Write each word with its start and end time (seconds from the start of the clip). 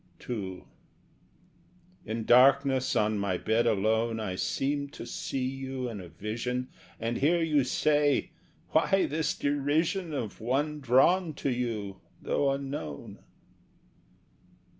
II 0.27 0.63
In 2.07 2.25
darkness 2.25 2.95
on 2.95 3.19
my 3.19 3.37
bed 3.37 3.67
alone 3.67 4.19
I 4.19 4.33
seemed 4.33 4.93
to 4.93 5.05
see 5.05 5.45
you 5.45 5.87
in 5.87 6.01
a 6.01 6.07
vision, 6.07 6.69
And 6.99 7.17
hear 7.19 7.39
you 7.43 7.63
say: 7.63 8.31
"Why 8.71 9.05
this 9.05 9.35
derision 9.37 10.11
Of 10.11 10.41
one 10.41 10.79
drawn 10.79 11.35
to 11.35 11.51
you, 11.51 11.97
though 12.19 12.49
unknown?" 12.49 13.19